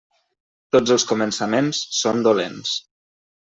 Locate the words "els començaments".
0.95-1.85